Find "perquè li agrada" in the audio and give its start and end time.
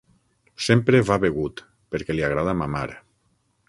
1.93-2.61